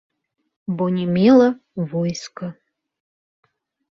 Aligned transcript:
Бо 0.77 0.85
не 0.95 1.03
мела 1.17 1.49
войска. 1.91 2.47